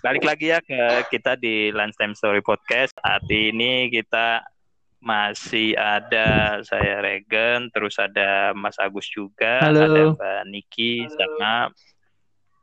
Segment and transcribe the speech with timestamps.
[0.00, 0.80] Balik lagi ya ke
[1.12, 2.96] kita di Lunchtime Story Podcast.
[2.96, 4.40] Saat ini kita
[4.96, 9.84] masih ada saya Regen, terus ada Mas Agus juga, Halo.
[9.84, 11.68] ada Mbak Niki sama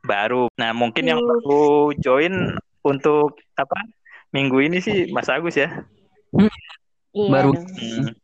[0.02, 0.50] baru.
[0.58, 3.78] Nah mungkin yang baru join untuk apa
[4.34, 5.70] minggu ini sih Mas Agus ya.
[6.34, 6.50] Iya.
[7.14, 7.54] Baru.
[7.54, 8.18] Hmm.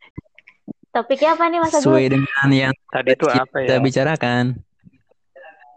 [0.91, 1.87] Topiknya apa nih Mas Agus?
[1.87, 3.85] sesuai dengan yang Tadi itu apa kita ya?
[3.85, 4.66] bicarakan.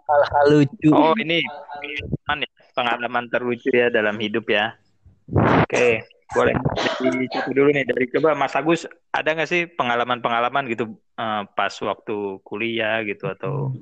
[0.10, 0.90] Hal-hal lucu.
[0.90, 4.74] Oh ini pengalaman ya, pengalaman terlucu ya dalam hidup ya.
[5.30, 6.58] Oke, boleh
[6.98, 11.74] dari satu dulu nih dari coba Mas Agus ada nggak sih pengalaman-pengalaman gitu eh, pas
[11.74, 13.74] waktu kuliah gitu atau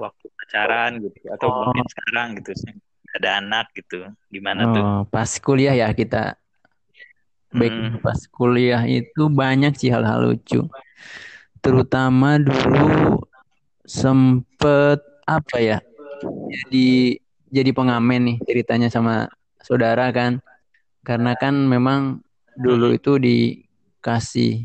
[0.00, 1.68] waktu pacaran gitu atau Oh.
[1.68, 2.52] mungkin sekarang gitu
[3.14, 4.82] ada anak gitu gimana tuh?
[4.82, 6.34] Oh, pas kuliah ya kita.
[7.54, 7.58] Hmm.
[7.62, 10.66] Baik pas kuliah itu banyak sih hal-hal lucu.
[11.62, 13.22] Terutama dulu
[13.86, 15.78] sempet apa ya?
[16.48, 19.28] Jadi jadi pengamen nih ceritanya sama
[19.60, 20.40] saudara kan.
[21.04, 22.24] Karena kan memang
[22.56, 24.64] dulu itu dikasih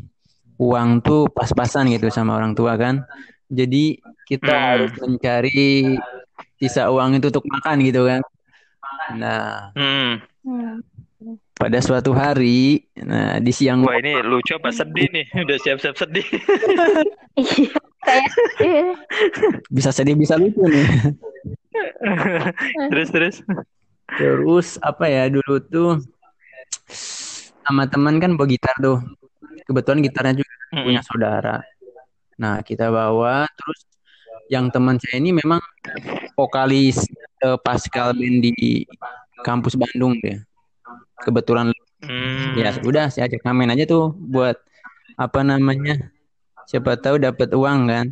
[0.56, 3.04] uang tuh pas-pasan gitu sama orang tua kan.
[3.50, 4.66] Jadi kita Hmm.
[4.72, 5.96] harus mencari
[6.60, 8.20] sisa uang itu untuk makan gitu kan.
[9.16, 10.22] Nah, Hmm.
[10.46, 10.76] Hmm.
[11.60, 15.26] pada suatu hari, nah di siang Wah ini lucu apa sedih nih?
[15.44, 16.24] Udah siap-siap sedih.
[18.00, 18.28] Kayak
[19.68, 20.86] bisa sedih bisa lucu nih.
[22.90, 23.36] terus terus.
[24.10, 26.00] Terus apa ya dulu tuh
[27.62, 28.98] sama teman kan bawa gitar tuh.
[29.68, 30.86] Kebetulan gitarnya juga Hmm.
[30.86, 31.56] punya saudara.
[32.38, 33.90] Nah, kita bawa terus
[34.46, 35.58] yang teman saya ini memang
[36.38, 37.10] vokalis
[37.42, 38.86] eh, Pascal band di
[39.42, 40.38] kampus Bandung deh.
[41.20, 42.54] Kebetulan Hmm.
[42.56, 44.56] ya udah saya ajak ngamen aja tuh buat
[45.18, 46.14] apa namanya?
[46.70, 48.06] Siapa tahu dapat uang kan.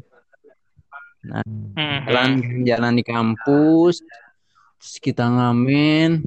[1.22, 1.42] Nah,
[1.78, 2.02] Hmm.
[2.10, 2.30] jalan
[2.66, 4.02] jalan di kampus
[4.78, 6.22] terus kita ngamen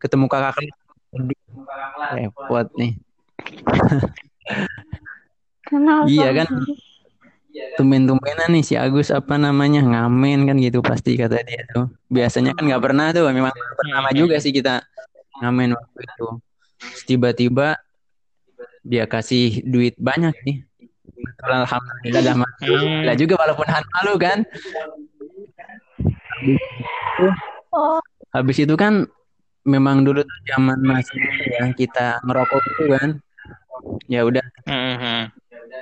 [0.00, 0.56] ketemu kakak
[2.12, 2.96] repot nih
[5.64, 6.04] Kenapa?
[6.08, 6.48] iya kan
[7.80, 12.64] tumben-tumbenan nih si Agus apa namanya ngamen kan gitu pasti kata dia tuh biasanya kan
[12.64, 14.84] nggak pernah tuh memang pertama juga sih kita
[15.40, 16.28] ngamen waktu itu
[17.08, 17.80] tiba-tiba
[18.84, 20.62] dia kasih duit banyak nih
[21.14, 22.44] Betul, alhamdulillah dah Hmm.
[22.44, 24.38] alhamdulillah juga walaupun han malu kan
[27.74, 27.98] Oh,
[28.30, 29.06] Habis itu kan
[29.64, 31.18] memang dulu tuh zaman masih
[31.48, 33.10] ya kita ngerokok gitu kan.
[34.06, 34.94] Ya udah Hmm.
[35.00, 35.22] Hmm.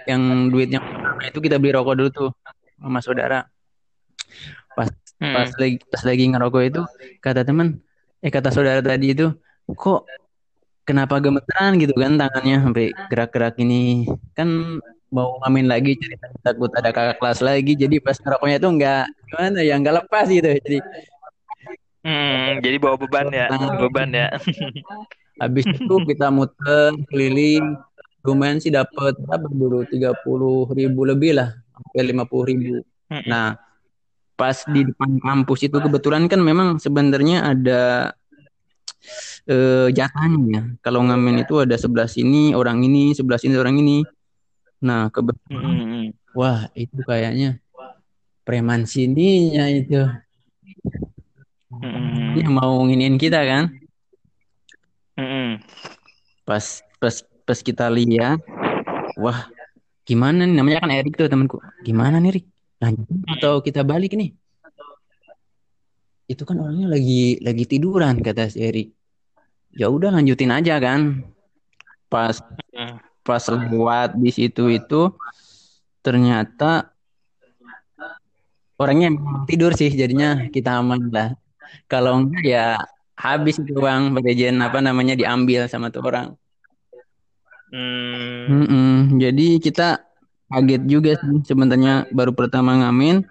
[0.08, 2.30] yang duit yang pertama itu kita beli rokok dulu tuh
[2.80, 3.44] sama saudara.
[4.72, 4.88] Pas
[5.20, 6.82] pas lagi pas lagi ngerokok itu
[7.20, 7.78] kata teman
[8.18, 9.30] eh kata saudara tadi itu
[9.68, 10.06] kok
[10.82, 14.48] kenapa gemeteran gitu kan tangannya sampai gerak-gerak ini kan
[15.12, 19.58] mau ngamen lagi jadi takut ada kakak kelas lagi jadi pas ngerokoknya tuh nggak gimana
[19.60, 20.78] ya nggak lepas gitu jadi
[22.02, 23.46] Hmm, jadi bawa beban ya,
[23.78, 24.26] beban ya.
[25.38, 27.78] Habis itu kita muter keliling,
[28.26, 29.86] lumayan sih dapat berapa dulu?
[29.86, 32.82] 30 ribu lebih lah, sampai 50 ribu.
[33.06, 33.22] Hmm.
[33.22, 33.46] Nah,
[34.34, 37.82] pas di depan kampus itu kebetulan kan memang sebenarnya ada
[39.48, 40.78] eh, jatahnya.
[40.84, 44.06] Kalau ngamen itu ada sebelah sini orang ini, sebelah sini orang ini.
[44.82, 46.06] Nah, kebetulan, Hmm.
[46.34, 47.62] wah itu kayaknya
[48.42, 50.02] preman sininya itu.
[51.70, 52.34] Hmm.
[52.34, 53.64] Dia mau nginin kita kan?
[55.12, 55.60] Hmm.
[56.42, 58.40] pas pas pas kita lihat
[59.20, 59.46] wah
[60.08, 62.46] gimana nih namanya kan Erik tuh temanku gimana nih Rik
[62.82, 63.06] lanjut
[63.38, 64.34] atau kita balik nih
[66.32, 68.88] itu kan orangnya lagi lagi tiduran kata si Erik
[69.72, 71.20] ya udah lanjutin aja kan
[72.08, 72.40] pas
[73.22, 75.12] pas lewat di situ itu
[76.02, 76.90] ternyata
[78.80, 79.14] orangnya
[79.46, 81.28] tidur sih jadinya kita aman lah
[81.86, 82.66] kalau enggak ya
[83.14, 86.34] habis itu uang bagian apa namanya diambil sama tuh orang
[87.72, 88.68] Hmm.
[88.68, 89.16] Mm-mm.
[89.16, 90.04] Jadi kita
[90.52, 93.24] kaget juga sih sebenarnya baru pertama ngamen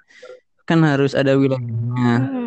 [0.65, 2.40] kan harus ada wilayahnya.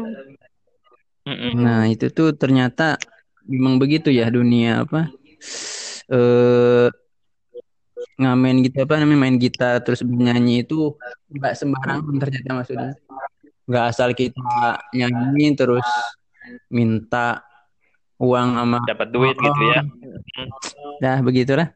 [1.54, 2.98] Nah itu tuh ternyata
[3.44, 5.12] memang begitu ya dunia apa
[6.08, 6.88] eh
[8.14, 10.94] ngamen gitu apa namanya main gitar terus bernyanyi itu
[11.34, 12.92] nggak sembarangan ternyata maksudnya.
[13.64, 15.88] Nggak asal kita nyanyi terus
[16.70, 17.42] minta
[18.20, 19.80] uang sama Dapat duit gitu ya.
[21.02, 21.68] dah begitulah.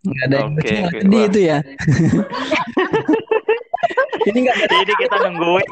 [0.00, 0.96] Nggak ada yang lucu, oke.
[0.96, 1.58] sedih itu ya.
[4.20, 5.68] Ini nggak Jadi kita nungguin.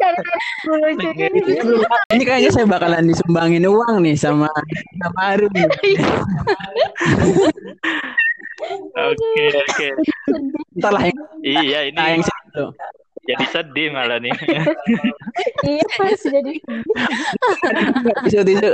[0.00, 1.76] Dari lucu
[2.16, 4.48] ini kayaknya saya bakalan disumbangin uang nih sama
[5.00, 5.52] sama Arum.
[8.96, 9.88] Oke, oke.
[10.76, 12.64] Ntar lah yang, Iya, ini nah, yang situ.
[13.24, 14.32] jadi sedih malah nih.
[15.64, 15.84] Iya,
[16.16, 16.52] jadi
[18.24, 18.68] tisu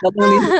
[0.00, 0.50] Potong tisu.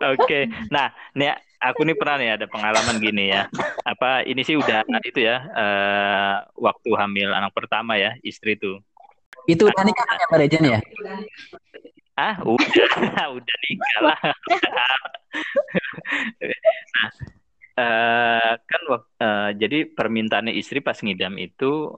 [0.00, 3.46] Oke, nah, nih aku nih pernah nih ada pengalaman gini ya.
[3.84, 8.80] Apa ini sih udah itu ya eh, waktu hamil anak pertama ya istri tuh.
[9.48, 10.78] itu udah nikah kan ya Pak Rejen ya
[12.12, 12.88] Ah, udah,
[13.40, 14.20] udah nikah lah.
[16.92, 17.10] nah,
[17.80, 21.96] eh, kan eh, jadi permintaannya istri pas ngidam itu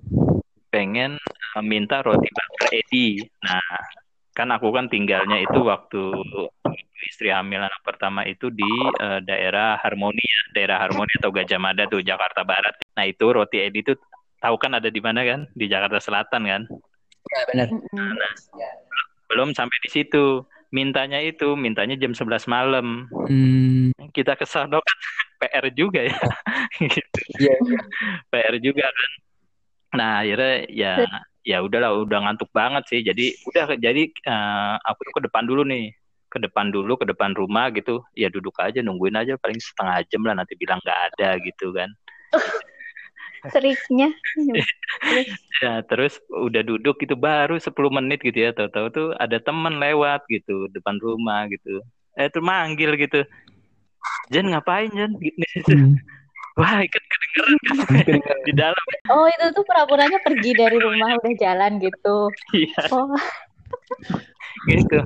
[0.71, 1.19] pengen
[1.67, 3.21] minta roti bakar Edi.
[3.43, 3.83] Nah,
[4.33, 6.03] kan aku kan tinggalnya itu waktu
[7.07, 8.69] istri hamil anak pertama itu di
[9.01, 12.79] eh, daerah Harmoni ya, daerah Harmoni atau Gajah Mada tuh Jakarta Barat.
[12.95, 13.97] Nah, itu roti Edi tuh
[14.43, 15.47] tahu kan ada di mana kan?
[15.55, 16.63] Di Jakarta Selatan kan?
[17.23, 18.19] ya benar Mm-mm.
[19.31, 20.43] Belum sampai di situ.
[20.73, 23.07] Mintanya itu, mintanya jam 11 malam.
[23.29, 24.99] hmm, kita ke sono kan
[25.41, 26.19] PR juga ya
[26.93, 27.21] gitu.
[27.41, 27.57] iya
[28.31, 29.11] PR juga kan
[29.93, 30.93] nah akhirnya ya
[31.45, 35.67] ya udahlah udah ngantuk banget sih jadi udah jadi eh, aku tuh ke depan dulu
[35.67, 35.93] nih
[36.33, 40.25] ke depan dulu ke depan rumah gitu ya duduk aja nungguin aja paling setengah jam
[40.25, 41.93] lah nanti bilang nggak ada gitu kan.
[43.53, 44.09] Triknya.
[45.63, 50.25] ya terus udah duduk gitu baru 10 menit gitu ya tahu-tahu tuh ada temen lewat
[50.33, 51.85] gitu depan rumah gitu.
[52.17, 53.27] Eh tuh manggil gitu.
[54.31, 55.13] Jen ngapain Jen?
[55.19, 55.43] Gitu.
[55.69, 55.99] Hmm.
[56.61, 58.39] wah ikut kedengeran kan?
[58.47, 58.85] Di dalam.
[59.11, 62.29] Oh, itu tuh pura-puranya pergi dari rumah udah jalan gitu.
[62.55, 62.83] iya.
[62.93, 63.11] Oh,
[64.71, 64.99] gitu.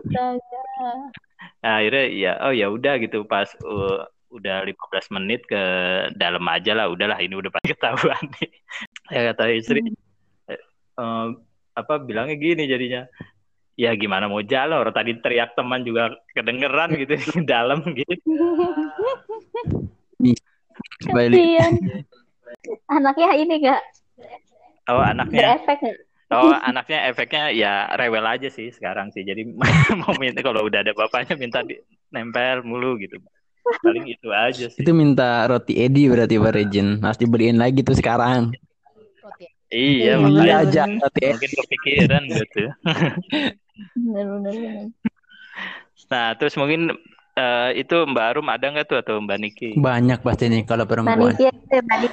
[1.63, 3.25] Nah, akhirnya ya oh ya udah gitu.
[3.25, 5.63] Pas uh, udah 15 menit ke
[6.19, 8.25] dalam aja lah udahlah ini udah pasti ketahuan.
[8.41, 8.51] Nih
[9.15, 9.81] ya kata istri
[10.51, 10.61] eh,
[10.99, 11.27] eh,
[11.77, 13.07] apa bilangnya gini jadinya
[13.77, 18.17] ya gimana mau jalan orang tadi teriak teman juga kedengeran gitu di dalam gitu.
[21.07, 21.73] Kasian.
[22.89, 23.83] Anaknya ini gak
[24.91, 25.61] oh anaknya?
[25.61, 25.99] Berefek nggak?
[26.33, 29.43] Oh anaknya efeknya ya rewel aja sih sekarang sih jadi
[30.03, 31.79] mau minta kalau udah ada bapaknya minta di,
[32.11, 33.19] nempel mulu gitu
[33.83, 37.99] paling itu aja sih itu minta roti Edi berarti Pak Rejen harus dibeliin lagi tuh
[37.99, 38.55] sekarang
[39.71, 42.63] iya Iya, makanya iya aja roti Edi mungkin kepikiran gitu
[43.93, 44.55] Bener-bener.
[44.57, 44.89] bener.
[46.07, 46.95] Nah, terus mungkin
[47.37, 49.71] eh, itu Mbak Arum ada nggak tuh atau Mbak Niki?
[49.77, 52.13] banyak pasti nih kalau perempuan Manis ya, eh, manis.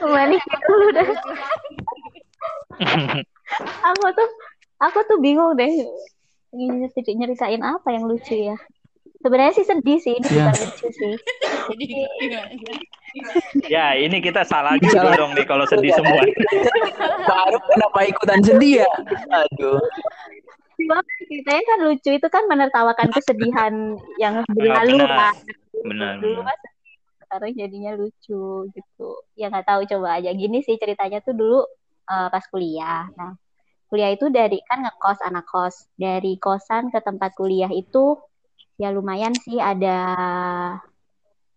[0.00, 1.06] Manis dulu dah.
[3.94, 4.28] Aku tuh,
[4.82, 5.70] aku tuh bingung deh.
[6.50, 8.58] Ini nyeritain apa yang lucu ya?
[9.22, 10.50] Sebenarnya sih sedih sih, ini Ya.
[10.50, 11.14] bukan lucu sih.
[13.66, 15.14] Ya, ini kita salah juga Salah.
[15.16, 16.20] dong nih kalau sedih semua.
[17.26, 18.90] baru kenapa ikutan sedih ya
[19.34, 19.80] aduh
[21.26, 25.10] ceritanya kan lucu itu kan menertawakan kesedihan yang berlalu benar.
[25.10, 25.34] kan.
[25.82, 26.12] Benar.
[26.20, 26.52] Dulu benar.
[26.52, 26.58] kan
[27.26, 29.08] sekarang jadinya lucu gitu.
[29.34, 30.30] Ya nggak tahu coba aja.
[30.36, 31.60] Gini sih ceritanya tuh dulu
[32.06, 33.10] eh, pas kuliah.
[33.18, 33.34] Nah,
[33.90, 35.90] kuliah itu dari kan ngekos anak kos.
[35.98, 38.16] Dari kosan ke tempat kuliah itu
[38.76, 39.98] ya lumayan sih ada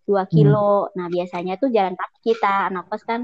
[0.04, 0.90] dua kilo.
[0.98, 3.24] Nah, biasanya tuh jalan kaki kita anak kos kan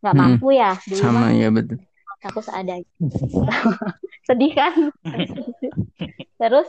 [0.00, 0.22] nggak Hmm.
[0.36, 0.76] mampu ya.
[0.88, 1.80] Dulu sama ya betul
[2.24, 2.84] aku seadanya.
[4.28, 4.92] Sedih kan?
[6.40, 6.68] Terus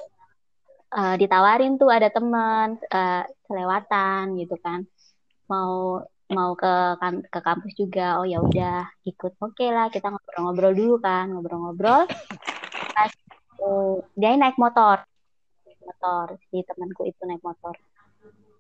[0.95, 4.87] eh, ditawarin tuh ada teman eh, kelewatan gitu kan.
[5.51, 8.17] Mau mau ke kan- ke kampus juga.
[8.19, 9.37] Oh ya udah ikut.
[9.37, 12.07] Oke lah, kita ngobrol-ngobrol dulu kan, ngobrol-ngobrol.
[12.95, 13.11] Pas
[13.61, 15.03] eh, dia naik motor.
[15.85, 17.75] Motor si temanku itu naik motor.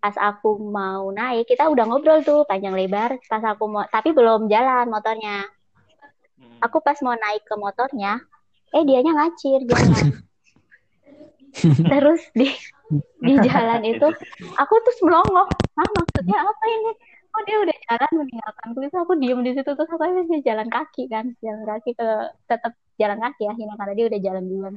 [0.01, 3.17] Pas aku mau naik, kita udah ngobrol tuh panjang lebar.
[3.25, 5.47] Pas aku mau, tapi belum jalan motornya
[6.61, 8.21] aku pas mau naik ke motornya
[8.71, 10.07] eh dianya ngacir jalan
[11.91, 12.47] terus di
[13.19, 14.07] di jalan itu
[14.55, 15.43] aku terus melongo
[15.75, 16.91] ah maksudnya apa ini
[17.31, 21.03] oh dia udah jalan meninggalkanku itu aku diem di situ terus aku masih jalan kaki
[21.07, 22.07] kan jalan kaki ke
[22.45, 24.75] tetap jalan kaki akhirnya karena dia udah jalan duluan.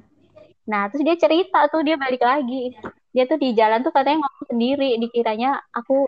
[0.65, 2.73] Nah terus dia cerita tuh dia balik lagi.
[3.15, 6.07] Dia tuh di jalan tuh katanya ngomong sendiri dikiranya aku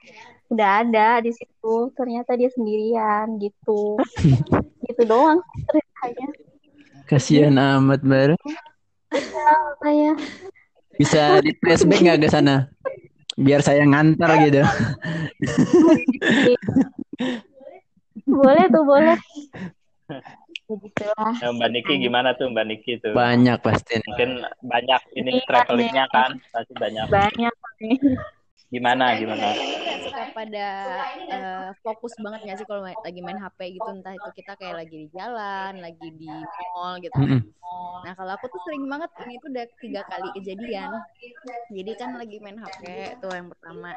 [0.51, 3.99] udah ada di situ ternyata dia sendirian gitu.
[4.87, 6.29] Gitu doang ceritanya.
[7.11, 8.39] Kasihan amat baru
[9.81, 10.11] saya
[10.97, 12.67] bisa di flashback nggak ke sana
[13.37, 14.65] biar saya ngantar gitu
[18.27, 19.19] boleh tuh boleh
[20.67, 23.15] begitulah Nah, Mbak Niki gimana tuh Mbak Niki tuh?
[23.15, 24.03] banyak pasti.
[24.03, 27.07] Mungkin banyak ini Iya, travelingnya kan, pasti banyak.
[27.07, 27.99] banyak nih
[28.77, 29.57] Gimana gimana?
[29.57, 30.67] Kayak suka pada
[31.33, 34.97] eh, fokus banget gak sih kalau lagi main HP gitu entah itu kita kayak lagi
[35.01, 36.29] di jalan, lagi di
[36.77, 37.17] mall gitu.
[37.17, 37.41] Mm-mm.
[38.05, 40.93] Nah kalau aku tuh sering banget ini tuh udah tiga kali kejadian.
[41.73, 42.83] Jadi kan lagi main HP
[43.25, 43.97] tuh yang pertama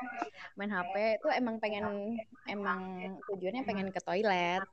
[0.56, 2.16] main HP tuh emang pengen
[2.48, 2.80] emang
[3.28, 4.64] tujuannya pengen ke toilet.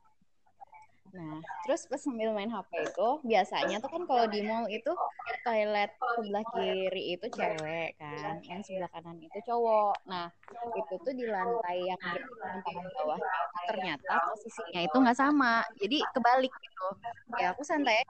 [1.17, 4.93] Nah, terus pas sambil main HP itu, biasanya tuh kan kalau di mall itu
[5.41, 9.97] toilet sebelah kiri itu cewek kan, yang sebelah kanan itu cowok.
[10.05, 10.29] Nah,
[10.77, 13.17] itu tuh di lantai yang di paling bawah
[13.65, 16.89] ternyata posisinya itu nggak sama, jadi kebalik gitu.
[17.41, 18.05] Ya aku santai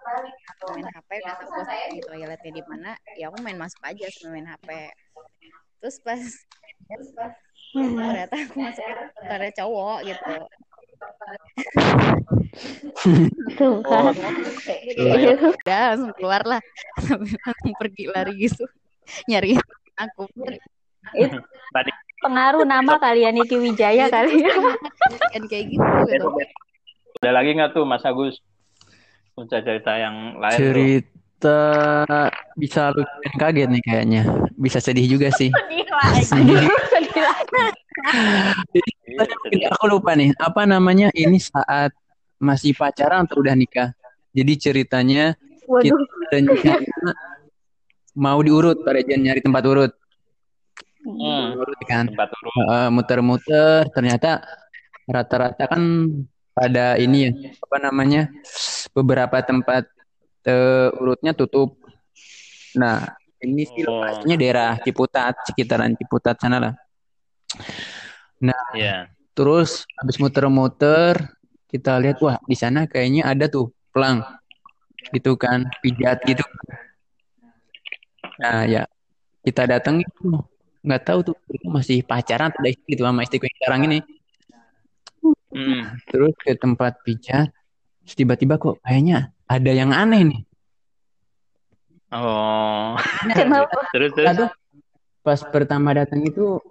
[0.58, 1.62] aku main HP, udah tahu
[1.94, 4.68] di toiletnya di mana, ya aku main masuk aja sambil main HP.
[5.78, 6.22] Terus pas
[7.70, 8.82] ternyata aku masuk
[9.30, 10.36] toilet cowok gitu.
[13.56, 14.12] Tuh kan.
[14.96, 15.36] Iya.
[15.36, 16.60] udah langsung keluar lah
[17.46, 18.64] langsung pergi lari gitu
[19.28, 19.56] nyari
[19.96, 20.26] aku
[21.72, 24.50] Tadi Pengaruh nama kali ya Niki Wijaya kali ya.
[25.46, 26.28] kayak gitu gitu
[27.24, 28.36] ada lagi nggak tuh Mas Agus?
[29.36, 30.60] Cerita-cerita yang lain tuh.
[30.60, 31.60] Cerita
[32.56, 33.02] bisa lu
[33.40, 34.22] kaget nih kayaknya.
[34.56, 35.48] Bisa sedih juga sih.
[35.48, 36.22] Sedih lagi.
[36.92, 38.80] Sedih lagi.
[39.06, 41.14] Iya, Aku lupa nih, apa namanya?
[41.14, 41.94] Ini saat
[42.42, 43.94] masih pacaran atau udah nikah?
[44.34, 45.96] Jadi ceritanya Waduh.
[46.28, 46.44] dan
[48.12, 49.92] mau diurut, Pak Rejan nyari tempat urut.
[51.06, 52.10] Hmm, Urut kan.
[52.10, 52.28] tempat.
[52.34, 54.42] Heeh, muter-muter ternyata
[55.06, 55.82] rata-rata kan
[56.50, 57.32] pada ini ya
[57.62, 58.26] apa namanya
[58.90, 59.86] beberapa tempat
[60.42, 61.78] eh, urutnya tutup
[62.74, 64.02] nah ini sih Oh.
[64.02, 66.72] lokasinya daerah Ciputat sekitaran Ciputat sana lah
[68.76, 69.10] Iya.
[69.32, 71.16] terus habis muter-muter
[71.66, 74.22] kita lihat wah di sana kayaknya ada tuh pelang
[75.10, 76.44] gitu kan pijat gitu
[78.36, 78.84] nah ya
[79.42, 80.42] kita datang itu
[80.86, 84.00] nggak tahu tuh itu masih pacaran atau udah istri gitu sama istriku yang sekarang ini
[85.56, 85.96] Hmm.
[86.12, 87.48] terus ke tempat pijat
[88.04, 90.40] tiba-tiba kok kayaknya ada yang aneh nih
[92.14, 92.94] Oh.
[93.34, 93.90] Kenapa?
[93.90, 94.28] Terus terus.
[94.30, 94.50] Aduh,
[95.26, 96.62] pas pertama datang itu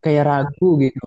[0.00, 1.00] kayak ragu gitu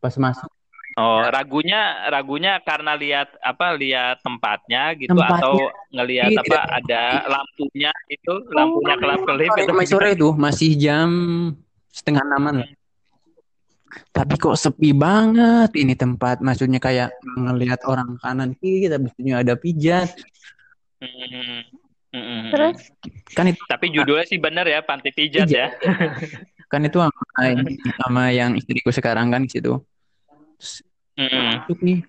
[0.00, 0.50] pas masuk
[0.96, 5.44] Oh, ragunya ragunya karena lihat apa lihat tempatnya gitu Tempatnya.
[5.44, 5.54] atau
[5.92, 9.68] ngelihat Iya, apa ada lampunya itu lampunya kelap-kelip itu.
[9.68, 11.08] sore, sore itu masih jam
[11.92, 12.70] setengah enaman lah.
[14.08, 16.40] Tapi kok sepi banget ini tempat.
[16.40, 17.12] Maksudnya kayak
[17.44, 20.08] ngelihat orang kanan kiri, tapi ada pijat.
[21.04, 21.60] Hmm.
[22.16, 22.48] Hmm.
[22.48, 22.88] Terus
[23.36, 25.68] Kan itu Tapi judulnya sih bener ya panti pijat ya.
[26.66, 29.78] kan itu sama, ini, sama yang istriku sekarang kan di situ.
[30.58, 30.82] Terus
[31.16, 31.64] Hmm.
[31.64, 32.04] masuk nih.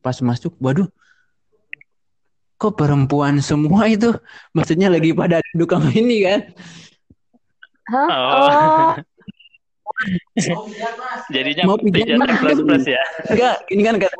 [0.00, 0.84] Pas masuk, waduh.
[2.56, 4.12] Kok perempuan semua itu?
[4.52, 6.40] Maksudnya lagi pada duduk sama ini kan?
[7.88, 8.08] Hah?
[8.08, 8.92] Oh.
[9.84, 10.64] Oh,
[11.28, 13.00] Jadinya Mau pijat plus plus ya.
[13.28, 14.16] Enggak, ini kan kata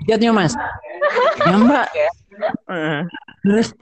[0.00, 0.52] pijatnya mas.
[1.42, 1.88] Ya mbak,
[2.64, 3.02] Hmm.
[3.42, 3.72] terus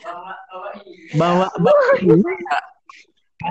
[1.12, 2.64] bawa bawa ini Kak.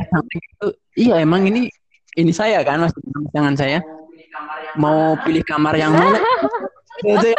[0.09, 1.67] sampai gitu iya emang ini
[2.15, 2.93] ini saya kan mas
[3.31, 3.79] jangan saya
[4.75, 6.23] mau pilih kamar yang mana ya.
[7.19, 7.29] Itu.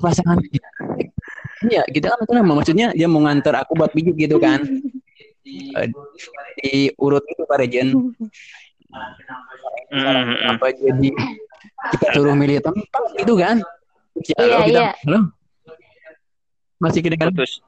[0.00, 0.40] pasangan
[1.64, 4.60] iya kita kan itu maksudnya dia mau nganter aku buat pijit gitu kan
[5.44, 5.92] Eh,
[6.56, 8.16] di urut itu Pak Rejen
[9.92, 10.32] Hmm.
[10.48, 11.10] apa jadi
[11.92, 13.60] kita suruh milih tempat gitu kan
[14.14, 14.90] Ya, Iya, kita, iya.
[15.04, 15.20] halo
[16.78, 17.58] masih kedengaran Putus.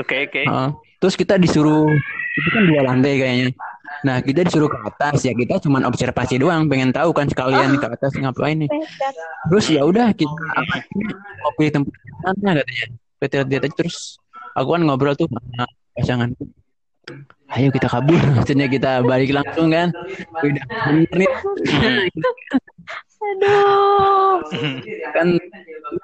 [0.00, 0.42] Oke oke.
[0.42, 0.70] Heeh.
[0.98, 1.90] terus kita disuruh
[2.34, 3.48] itu kan dua lantai kayaknya.
[4.02, 5.22] Nah kita disuruh ke atas.
[5.22, 6.66] Ya kita cuma observasi doang.
[6.66, 8.70] Pengen tahu kan sekalian ke atas ngapain nih.
[9.52, 12.86] Terus ya udah kita apa pilih tempat mana katanya.
[13.20, 14.18] Kita lihat terus
[14.56, 16.30] aku kan ngobrol tuh sama pasangan
[17.58, 18.18] ayo kita kabur.
[18.36, 19.90] Maksudnya kita balik langsung kan?
[20.42, 21.30] Udah menit
[23.24, 24.44] Aduh.
[25.16, 25.32] kan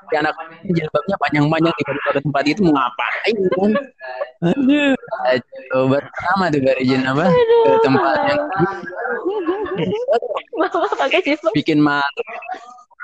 [0.08, 0.32] si anak
[0.72, 3.70] jilbabnya panjang-panjang di pada tempat itu mau ngapain kan?
[4.40, 4.96] Aduh
[5.68, 7.28] coba pertama tuh dari apa?
[7.28, 8.40] Ke tempat yang
[11.52, 12.24] bikin malu.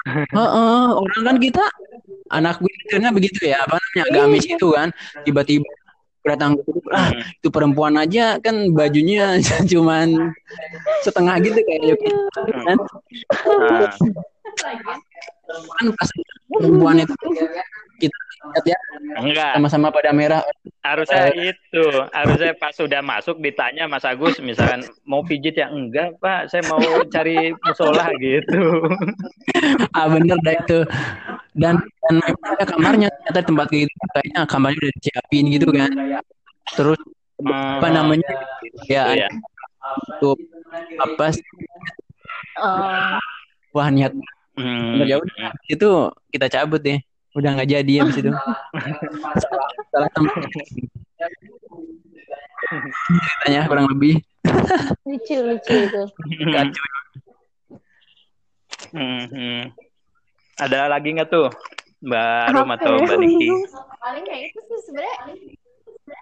[0.07, 1.65] Heeh, orang kan kita
[2.31, 4.89] anak militernya begitu ya apa namanya gamis itu kan.
[5.29, 5.67] Tiba-tiba
[6.27, 9.39] datang ke situ, ah itu perempuan aja kan bajunya
[9.71, 10.35] cuman
[11.07, 12.09] setengah gitu kayak Yuki
[12.67, 12.79] kan?
[13.47, 13.89] Nah,
[15.47, 16.09] kan pas
[16.51, 17.15] perempuan itu
[17.97, 18.17] kita
[18.47, 18.79] lihat ya
[19.19, 19.53] enggak.
[19.57, 20.43] sama-sama pada merah.
[20.85, 25.67] Harusnya itu, harusnya pas sudah masuk ditanya Mas Agus, misalkan mau pijit ya?
[25.73, 28.87] Enggak Pak, saya mau cari musola gitu.
[29.97, 30.79] ah bener dah itu
[31.57, 35.91] dan dan memang ada kamarnya ternyata tempat kayak gitu kayaknya kamarnya udah disiapin gitu kan.
[36.77, 37.01] Terus
[37.43, 38.31] apa namanya
[38.89, 39.29] ya Iya.
[40.17, 40.39] untuk
[40.99, 41.45] apa sih,
[42.57, 43.21] Oh,
[43.77, 44.13] wah niat.
[44.57, 45.05] Hmm.
[45.05, 45.89] ya udah itu
[46.33, 46.97] kita cabut deh.
[47.37, 48.33] Udah nggak jadi habis itu.
[48.33, 50.37] Salah, salah tempat.
[53.05, 54.25] Ceritanya kurang lebih.
[55.05, 56.03] Lucu lucu itu.
[56.51, 56.85] kacau
[58.97, 59.63] Hmm, hmm.
[60.57, 61.49] Ada lagi nggak tuh
[62.01, 62.93] Mbak Rum atau?
[63.05, 63.49] Mbak Niki?
[64.01, 65.17] paling kayak itu sih sebenarnya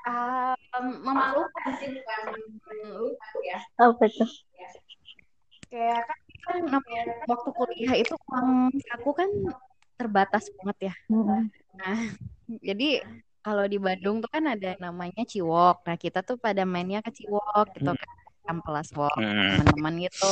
[0.08, 2.20] um, memalukan sih bukan
[2.96, 4.30] lucu ya Apa tuh?
[5.68, 9.28] kayak kan, kan namanya waktu kuliah itu uang aku kan
[9.98, 11.50] terbatas banget ya Mm-mm.
[11.74, 11.98] Nah,
[12.62, 13.02] jadi
[13.44, 15.84] kalau di Bandung tuh kan ada namanya Ciwok.
[15.84, 18.10] Nah, kita tuh pada mainnya ke Ciwok gitu kan.
[18.44, 19.56] Amplas Walk, Hmm.
[19.58, 20.30] teman-teman gitu.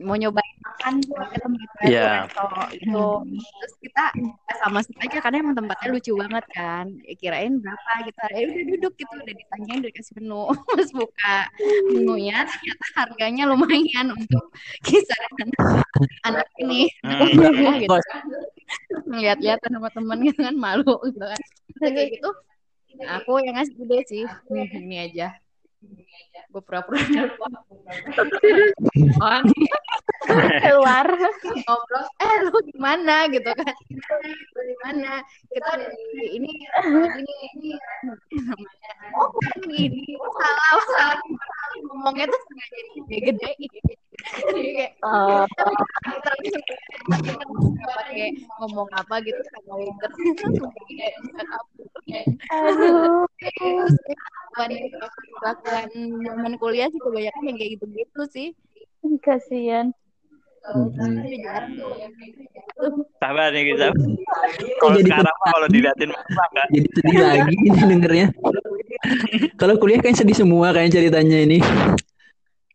[0.00, 2.24] Mau nyobain makan tuh ke tempat Iya.
[2.24, 3.06] resto gitu.
[3.36, 4.04] Terus kita
[4.64, 6.86] sama aja karena emang tempatnya lucu banget kan.
[7.04, 8.18] Ya, kirain berapa gitu.
[8.32, 10.44] Ya udah duduk gitu, udah ditanyain udah kasih menu.
[10.72, 11.36] Terus buka
[11.92, 14.44] menunya ternyata harganya lumayan untuk
[14.80, 15.52] kisaran
[16.24, 16.88] anak ini.
[17.04, 17.28] Hmm.
[17.36, 18.00] Kuliah gitu
[19.10, 21.40] lihat-lihat sama temen gitu kan malu gitu kan
[21.80, 22.30] kayak gitu
[23.06, 25.28] aku yang ngasih ide sih nih ini aja
[26.50, 26.98] gue pura-pura
[29.20, 29.40] Oh,
[30.62, 31.06] Keluar.
[31.64, 33.24] ngobrol eh lu di mana?
[33.32, 33.74] Gitu kan.
[34.54, 35.24] Lu di mana?
[35.48, 35.88] Kita di
[36.36, 37.72] ini ini ini.
[39.16, 39.32] Oh
[39.72, 41.18] ini salah salah.
[41.88, 43.50] Ngomongnya tuh sengaja gede-gede
[44.50, 45.44] jadi kayak Oh,
[48.60, 50.10] ngomong apa gitu sama waiter
[52.06, 53.24] kayak aduh.
[55.40, 55.90] kelakuan
[56.26, 58.48] zaman kuliah sih kebanyakan yang kayak gitu-gitu sih
[59.24, 59.96] Kasihan.
[63.16, 63.88] Sabar nih kita.
[64.76, 66.66] Kalau sekarang kalau diliatin mama enggak.
[66.68, 68.26] Jadi sedih lagi ini dengernya.
[69.56, 71.58] Kalau kuliah kan sedih semua kayak ceritanya ini.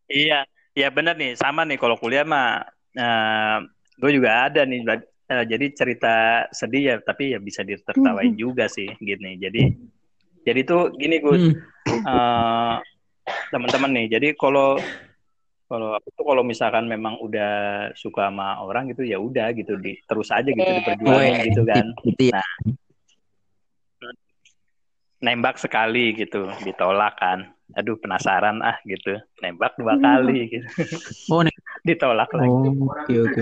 [0.10, 1.40] Iya, iya benar nih.
[1.40, 2.62] Sama nih kalau kuliah mah
[2.94, 3.58] eh
[3.98, 4.84] gue juga ada nih.
[5.26, 9.42] Eh, jadi cerita sedih ya, tapi ya bisa ditertawain juga sih, gini.
[9.42, 9.74] Jadi,
[10.46, 12.06] jadi tuh gini Gus, Hmm.
[12.06, 12.76] eh,
[13.50, 14.06] teman-teman nih.
[14.14, 14.78] Jadi kalau
[15.66, 17.54] kalau aku tuh kalau misalkan memang udah
[17.98, 21.86] suka sama orang gitu ya udah gitu di terus aja gitu diperjuangin gitu kan.
[22.06, 22.46] Gitu ya.
[25.26, 27.50] Nembak sekali gitu, ditolak kan.
[27.74, 29.18] Aduh penasaran ah gitu.
[29.42, 30.68] Nembak dua kali gitu.
[31.34, 31.56] Oh, nih.
[31.90, 32.46] ditolak lagi.
[32.46, 33.42] Oh, oke oke.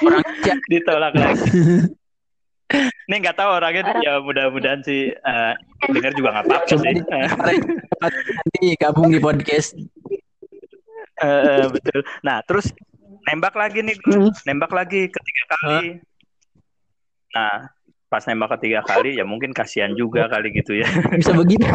[0.00, 0.54] Orang aja.
[0.70, 1.50] ditolak lagi.
[3.04, 5.52] Ini nggak tahu orangnya Orang- ya mudah-mudahan sih eh,
[5.90, 6.94] dengar juga nggak apa-apa sih.
[8.00, 9.74] nanti gabung di podcast.
[11.18, 12.00] Eh, eh, betul.
[12.22, 12.70] Nah terus
[13.26, 14.40] nembak lagi nih, Gus.
[14.46, 15.98] nembak lagi ketiga kali.
[17.34, 17.66] Nah
[18.14, 20.86] pas nembak ketiga kali ya mungkin kasihan juga kali gitu ya.
[21.18, 21.66] Bisa begitu.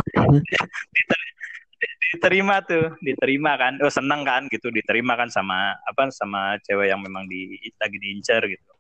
[2.16, 3.76] diterima tuh, diterima kan.
[3.84, 8.48] Oh seneng kan gitu, diterima kan sama apa sama cewek yang memang di lagi diincar
[8.48, 8.72] gitu.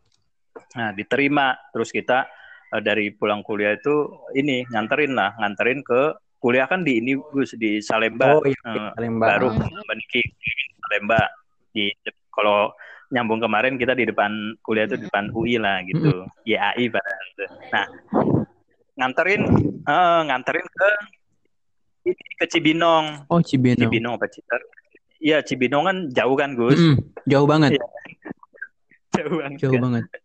[0.79, 2.31] Nah diterima, terus kita
[2.71, 4.07] eh, dari pulang kuliah itu
[4.39, 8.39] ini nganterin lah, nganterin ke kuliah kan di ini Gus di Salemba.
[8.39, 9.35] Oh iya, Eh, Salemba.
[9.35, 9.83] baru Hmm.
[9.99, 10.23] Niki
[10.87, 11.27] Salemba
[11.75, 11.91] di
[12.31, 12.71] kalau
[13.09, 17.43] nyambung kemarin kita di depan kuliah itu di depan UI lah gitu YAI pada itu.
[17.69, 17.85] Nah
[18.95, 19.41] nganterin
[19.81, 20.89] eh, nganterin ke
[22.35, 23.81] ke Cibinong Oh, Cibinong.
[23.81, 24.61] Cibinong apa Citar
[25.17, 26.95] Iya Cibinong kan jauh kan Gus Mm-mm,
[27.25, 27.75] jauh banget.
[27.75, 27.85] Iya.
[29.17, 29.81] jauh banget Jauh kan.
[29.83, 30.03] banget.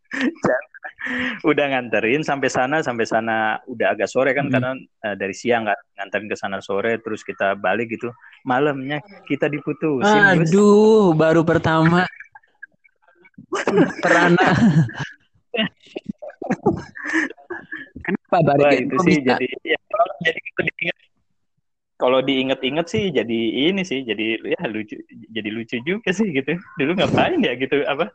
[1.45, 4.53] udah nganterin sampai sana sampai sana udah agak sore kan Mm.
[4.53, 4.71] karena
[5.05, 8.09] eh, dari siang kan nganterin ke sana sore terus kita balik gitu
[8.43, 10.05] malamnya kita diputusin
[10.41, 10.49] Gus.
[10.49, 12.09] Aduh, baru pertama.
[14.03, 14.47] Perana.
[18.05, 19.29] Kenapa baru Wah, itu sih bisa?
[19.35, 20.99] jadi ya, kalau jadi itu diingat
[21.95, 23.41] kalau diinget-inget sih jadi
[23.71, 24.99] ini sih jadi ya lucu
[25.31, 26.59] jadi lucu juga sih gitu.
[26.77, 28.11] Dulu ngapain ya gitu apa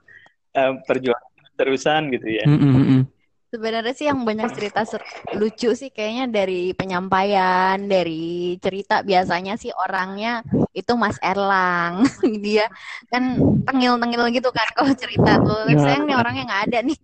[0.54, 2.46] eh, perjuangan terusan gitu ya.
[2.46, 3.08] Mm,
[3.50, 5.04] sebenarnya sih yang banyak cerita ser-
[5.36, 9.02] lucu sih kayaknya dari penyampaian dari cerita.
[9.02, 12.06] Biasanya sih orangnya itu Mas Erlang
[12.46, 12.70] dia
[13.10, 15.78] kan tengil-tengil gitu kan kalau cerita tuh Ya.
[15.82, 16.98] sayang nih orangnya nggak ada nih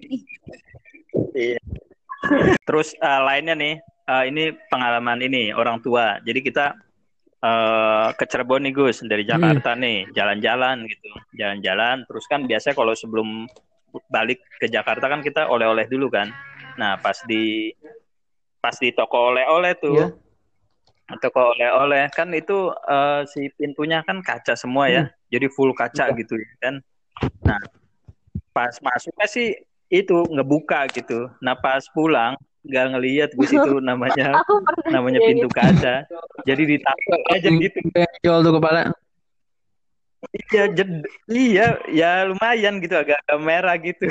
[1.36, 1.60] Iya.
[2.64, 6.16] Terus eh, lainnya nih, eh, ini pengalaman ini orang tua.
[6.24, 6.72] Jadi kita
[7.44, 12.08] eh, ke Cirebon nih Gus dari Jakarta nih, jalan-jalan gitu, jalan-jalan.
[12.08, 13.46] Terus kan biasanya kalau sebelum
[14.08, 16.32] balik ke Jakarta kan kita oleh-oleh dulu kan.
[16.80, 17.72] Nah pas di
[18.60, 20.08] pas di toko oleh-oleh tuh, Iya.
[21.22, 26.36] Toko oleh-oleh kan itu eh, si pintunya kan kaca semua ya, jadi full kaca gitu
[26.38, 26.76] ya kan.
[27.46, 27.62] Nah
[28.56, 29.54] pas masuknya sih
[29.92, 31.30] itu ngebuka gitu.
[31.44, 32.34] Nah pas pulang
[32.66, 34.42] nggak ngelihat gue situ namanya
[34.90, 35.54] namanya pintu gitu.
[35.54, 36.10] kaca.
[36.44, 37.80] Jadi ditaruh aja gitu.
[38.26, 38.90] Jual tuh kepala.
[40.32, 44.08] Iya, jed- iya, ya lumayan gitu agak-agak merah gitu.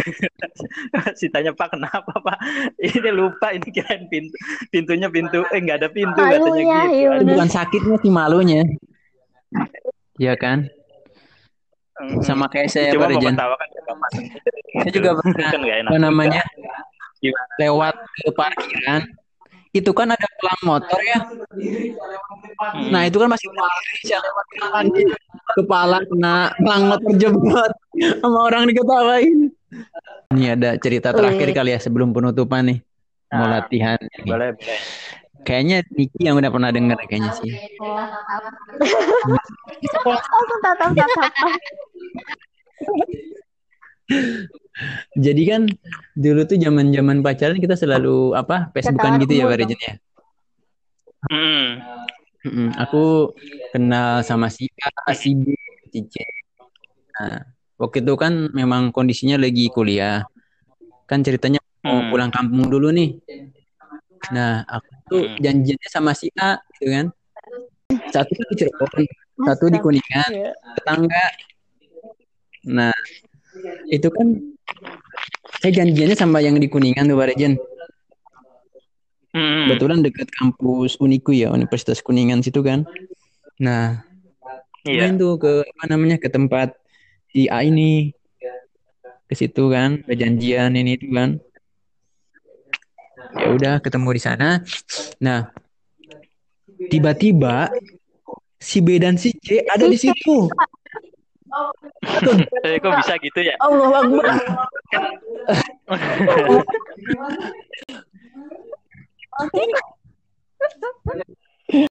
[1.19, 2.39] si tanya Pak kenapa Pak?
[2.79, 4.37] Ini lupa ini kirain pintu
[4.69, 6.95] pintunya pintu eh nggak ada pintu Malu katanya ya, gitu.
[6.95, 8.61] iya bukan sakitnya sih malunya.
[10.21, 10.69] Iya kan?
[12.27, 13.83] sama kayak saya Cuma ketawa kan ya.
[14.83, 15.91] Saya juga pernah kan enak.
[15.95, 16.43] apa namanya
[17.23, 17.55] Gimana?
[17.63, 19.03] lewat ke parkiran
[19.75, 21.19] itu kan ada pelang motor ya
[22.89, 25.17] nah itu kan masih berdiri saya lewat ke depan dia.
[25.59, 27.73] kepala kena pelang motor jebot
[28.23, 29.51] sama orang diketawain
[30.33, 31.55] ini ada cerita terakhir Wih.
[31.55, 32.79] kali ya sebelum penutupan nih
[33.29, 33.59] mau Nah.
[33.59, 34.31] latihan nih.
[34.31, 34.79] Boleh, boleh.
[35.43, 37.51] kayaknya Niki yang udah pernah denger kayaknya sih
[39.27, 41.31] Langsung tatap tatap.
[45.19, 45.63] jadi kan
[46.15, 49.95] dulu tuh zaman zaman pacaran kita selalu apa Facebookan gitu ya Pak Rejen ya
[51.25, 51.81] Hmm.
[52.45, 53.33] Mm-mm, aku
[53.73, 55.57] kenal sama si A, si B,
[55.89, 56.21] si C.
[57.17, 57.41] Nah,
[57.81, 60.29] waktu itu kan memang kondisinya lagi kuliah.
[61.09, 62.13] Kan ceritanya mau Hmm.
[62.13, 63.17] pulang kampung dulu nih.
[64.37, 65.41] Nah, aku tuh Hmm.
[65.41, 67.07] janjiannya sama si A, gitu kan.
[68.13, 69.05] Satu di Cirebon,
[69.49, 70.31] satu di Kuningan,
[70.77, 71.25] tetangga.
[72.69, 72.93] Nah,
[73.89, 74.29] itu kan
[75.61, 77.55] saya janjiannya sama yang di Kuningan tuh Pak Rejen.
[79.35, 79.67] Hmm.
[79.67, 82.87] Kebetulan dekat kampus Uniku ya, Universitas Kuningan situ kan.
[83.59, 84.05] Nah,
[84.85, 85.09] Iya.
[85.09, 86.77] main tuh ke apa namanya ke tempat
[87.33, 88.13] si A ini
[89.25, 91.41] ke situ kan perjanjian ini itu kan
[93.41, 94.61] ya udah ketemu di sana
[95.17, 95.49] nah
[96.93, 97.73] tiba-tiba
[98.61, 100.53] si B dan si C ada di situ
[102.65, 103.55] Eh, kok bisa gitu ya?
[103.61, 104.25] Allah Akbar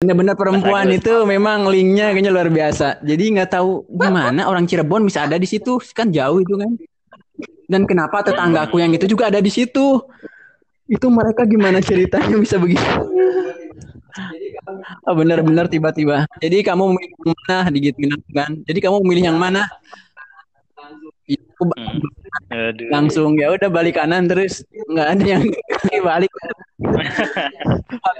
[0.01, 3.01] Benar-benar perempuan itu memang linknya kayaknya luar biasa.
[3.03, 6.71] Jadi nggak tahu gimana orang Cirebon bisa ada di situ, kan jauh itu kan.
[7.67, 9.99] Dan kenapa tetanggaku yang itu juga ada di situ?
[10.87, 12.83] Itu mereka gimana ceritanya bisa begitu?
[15.03, 16.29] Oh, benar-benar tiba-tiba.
[16.37, 18.51] Jadi kamu memilih yang mana digituin kan?
[18.63, 19.65] Jadi kamu memilih yang mana?
[21.25, 21.99] Ya, ba- Hmm.
[22.51, 22.89] Aduh.
[22.89, 25.43] langsung ya udah balik kanan terus nggak ada yang
[26.03, 26.27] balik.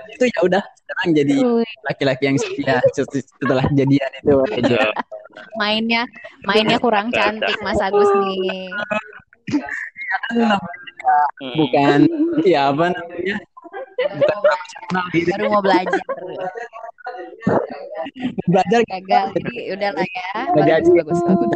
[0.09, 1.35] Itu ya udah sekarang jadi
[1.83, 4.93] laki-laki yang setia setelah jadian itu aja.
[5.57, 6.07] Mainnya
[6.43, 8.69] mainnya kurang cantik Mas Agus nih.
[10.31, 10.61] Hmm.
[11.59, 11.99] bukan
[12.47, 13.35] ya apa namanya
[14.09, 14.37] bukan
[15.11, 16.01] gitu Baru mau belajar.
[18.45, 19.25] belajar Gagal.
[19.33, 20.29] Jadi udah lah ya.
[20.53, 21.51] Bagus, bagus, bagus.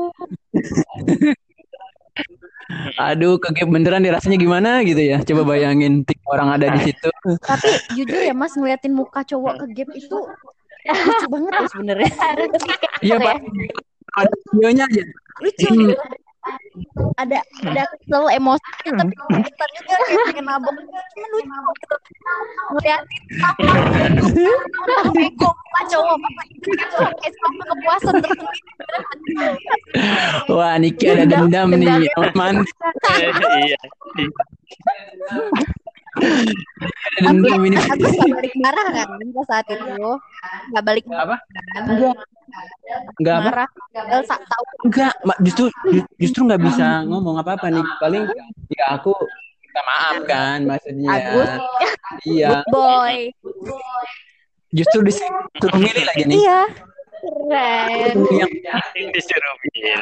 [3.00, 7.08] aduh kegep beneran nih rasanya gimana gitu ya coba bayangin tim orang ada di situ
[7.40, 10.18] Tapi jujur ya Mas ngeliatin muka cowok ke gap itu
[10.88, 12.12] lucu banget ya sebenarnya.
[13.00, 13.40] iya pak
[14.18, 15.04] ada videonya aja
[15.38, 15.80] Lucu Hmm.
[15.86, 15.96] gitu.
[17.18, 20.74] Ada ada kesel emosi tapi kita juga kayak pengen nabok.
[20.78, 21.96] Cuman lucu gitu.
[22.72, 23.18] Ngeliatin
[25.18, 26.18] bego muka cowok
[27.18, 29.50] kayak sama kepuasan tersendiri.
[30.52, 32.56] wah Niki ada dendam nih teman
[33.66, 33.80] iya.
[37.18, 39.08] ada dendam ini Agus gak balik marah kan
[39.48, 40.10] saat itu
[40.74, 41.38] Gak balik apa
[43.18, 43.50] enggak apa?
[43.50, 43.70] Marah
[44.46, 44.64] tahu.
[44.86, 47.86] Enggak Ma- justru ju- justru nggak bisa ngomong apa apa nih.
[47.98, 48.24] Paling
[48.72, 49.12] ya aku
[49.60, 51.10] minta maaf kan maksudnya.
[51.12, 51.50] Agus.
[52.24, 52.50] iya.
[52.50, 53.18] Good boy.
[54.70, 56.38] Justru disuruh milih lagi nih.
[56.40, 56.62] Iya.
[57.18, 58.52] Keren yang
[59.10, 59.98] Disuruh pilih.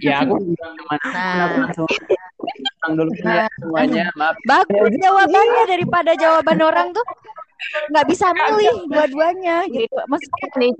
[0.00, 0.34] ya aku
[1.12, 1.44] Nah.
[1.44, 1.86] aku langsung
[2.80, 4.04] langsung dulu ya semuanya.
[4.16, 4.36] Maaf.
[4.42, 7.04] Bagus jawabannya daripada jawaban orang tuh
[7.90, 9.98] nggak bisa milih dua-duanya gitu.
[10.08, 10.72] Maksudnya Nih,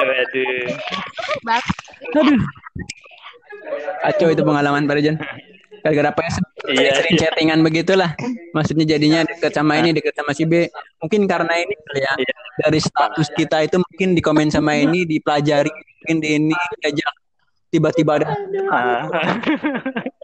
[0.00, 0.66] Aduh.
[2.16, 2.38] aduh.
[4.02, 5.16] Kacau itu pengalaman Pak Rejan.
[5.82, 6.30] Gara-gara apa ya
[6.62, 7.22] Iya, sering iya.
[7.26, 8.14] chattingan begitulah.
[8.54, 10.70] Maksudnya jadinya deket sama ini deket sama si B.
[11.02, 12.12] Mungkin karena ini kali ya.
[12.22, 12.34] Iya.
[12.62, 17.10] dari status kita itu mungkin di komen sama ini dipelajari mungkin di ini diajak
[17.72, 18.26] tiba-tiba ada
[18.68, 19.08] Ah.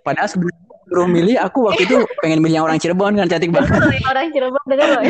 [0.04, 0.52] padahal sebelum
[0.84, 3.72] suruh milih aku waktu itu pengen milih yang orang Cirebon kan cantik banget
[4.04, 5.02] orang Cirebon dengar loh.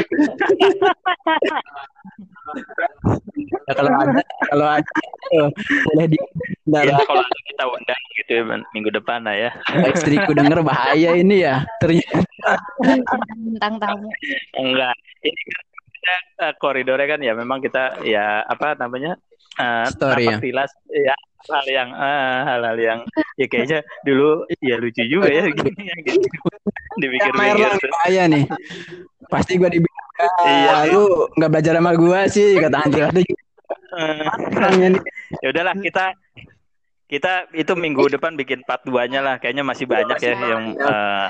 [3.68, 4.90] Ya, kalau ada kalau ada
[5.31, 5.48] eh,
[5.85, 6.18] boleh di
[6.68, 9.51] Ya, kalau ada kita undang gitu ya minggu depan lah ya.
[9.88, 12.53] istriku denger bahaya ini ya ternyata
[13.38, 14.09] bintang tamu
[14.53, 14.94] Enggak.
[15.20, 19.16] Ini kan kita, eh, koridornya kan ya memang kita ya apa namanya?
[19.57, 21.14] eh, Story napak tilas ya
[21.46, 23.01] hal yang eh, hal-hal yang
[23.38, 25.70] ya kayaknya dulu ya lucu juga ya gitu.
[26.03, 26.22] gitu.
[26.98, 27.90] Dipikir-pikir Erlang tuh.
[27.94, 28.44] bahaya nih
[29.29, 30.70] pasti gua dibilang Iya.
[30.74, 33.20] "Ah, lu nggak belajar sama gua sih kata Andri ada
[33.88, 34.27] Eh,
[35.42, 36.12] ya udahlah kita
[37.09, 39.40] kita itu minggu depan bikin part 2-nya lah.
[39.40, 41.29] Kayaknya masih banyak ya yang eh,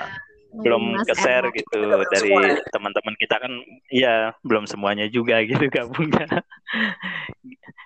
[0.59, 1.79] belum Mas ke share gitu
[2.11, 2.31] dari
[2.75, 3.53] teman-teman kita kan
[3.91, 6.27] iya belum semuanya juga gitu gabungnya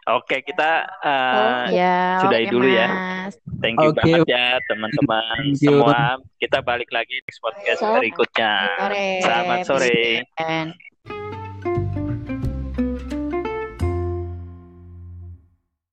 [0.09, 2.89] oke kita uh, Ya, Sudahi oke, dulu ya.
[2.91, 3.35] Mas.
[3.63, 4.03] thank you Oke.
[4.03, 6.19] banget ya teman-teman semua.
[6.43, 8.55] Kita balik lagi di podcast berikutnya.
[8.83, 9.07] Sore.
[9.23, 10.83] selamat sore